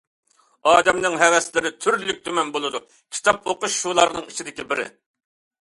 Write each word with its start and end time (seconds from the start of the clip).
ئادەمنىڭ 0.69 1.17
ھەۋەسلىرى 1.23 1.71
تۈرلۈك-تۈمەن 1.85 2.49
بولىدۇ، 2.57 2.83
كىتاب 2.97 3.49
ئوقۇش 3.53 3.79
شۇلارنىڭ 3.83 4.29
ئىچىدىكى 4.33 4.71
بىرى. 4.73 4.91